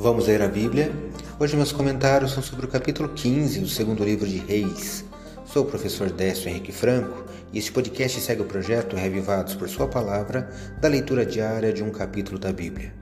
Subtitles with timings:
[0.00, 0.92] Vamos ler a Bíblia.
[1.40, 5.04] Hoje meus comentários são sobre o capítulo 15 do segundo livro de Reis.
[5.44, 9.88] Sou o professor Décio Henrique Franco e este podcast segue o projeto Revivados por Sua
[9.88, 10.48] Palavra
[10.80, 12.94] da leitura diária de um capítulo da Bíblia.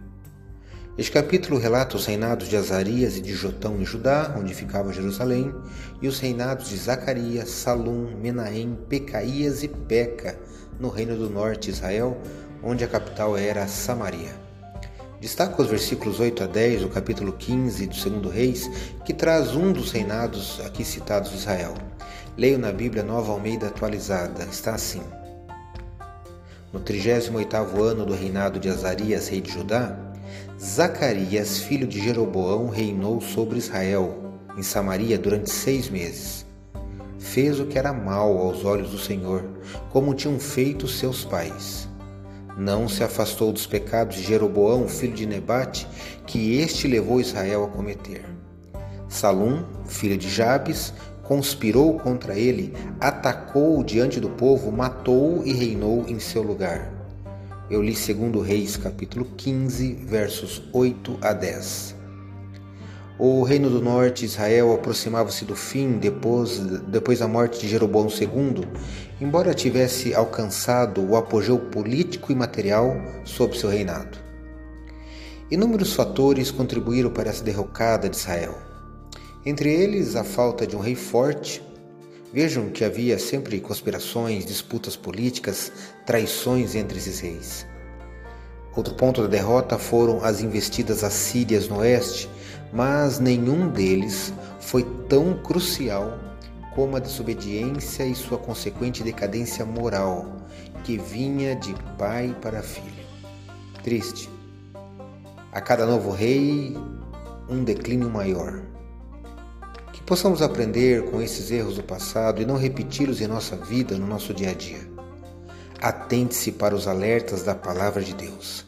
[0.97, 5.55] Este capítulo relata os reinados de Azarias e de Jotão em Judá, onde ficava Jerusalém,
[6.01, 10.39] e os reinados de Zacarias, Salum, Menahem, Pecaías e Peca,
[10.81, 12.17] no reino do norte de Israel,
[12.63, 14.46] onde a capital era Samaria.
[15.21, 18.71] Destaca os versículos 8 a 10 do capítulo 15 do segundo Reis,
[19.03, 21.73] que traz um dos reinados aqui citados de Israel.
[22.37, 24.45] Leio na Bíblia Nova Almeida atualizada.
[24.45, 25.01] Está assim:
[26.71, 29.97] No 38º ano do reinado de Azarias, rei de Judá,
[30.61, 36.45] Zacarias, filho de Jeroboão, reinou sobre Israel, em Samaria, durante seis meses.
[37.19, 39.43] Fez o que era mal aos olhos do Senhor,
[39.91, 41.89] como tinham feito seus pais
[42.57, 45.87] não se afastou dos pecados de Jeroboão, filho de Nebate,
[46.27, 48.25] que este levou Israel a cometer.
[49.09, 56.19] Salum, filho de Jabes, conspirou contra ele, atacou-o diante do povo, matou-o e reinou em
[56.19, 56.93] seu lugar.
[57.69, 61.96] Eu li 2 Reis, capítulo 15, versos 8 a 10.
[63.19, 68.69] O reino do norte, Israel, aproximava-se do fim depois, depois da morte de Jeroboão II,
[69.19, 72.95] embora tivesse alcançado o apogeu político e material
[73.25, 74.19] sob seu reinado.
[75.51, 78.59] Inúmeros fatores contribuíram para essa derrocada de Israel.
[79.47, 81.63] Entre eles, a falta de um rei forte.
[82.35, 85.73] Vejam que havia sempre conspirações, disputas políticas,
[86.05, 87.67] traições entre esses reis.
[88.75, 92.29] Outro ponto da derrota foram as investidas assírias no oeste,
[92.73, 96.19] mas nenhum deles foi tão crucial
[96.75, 100.27] como a desobediência e sua consequente decadência moral,
[100.85, 103.07] que vinha de pai para filho.
[103.83, 104.29] Triste.
[105.51, 106.77] A cada novo rei,
[107.49, 108.61] um declínio maior.
[109.91, 114.07] Que possamos aprender com esses erros do passado e não repeti-los em nossa vida, no
[114.07, 114.87] nosso dia a dia.
[115.81, 118.67] Atente-se para os alertas da palavra de Deus.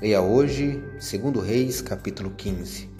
[0.00, 2.99] Leia hoje, 2 Reis, capítulo 15.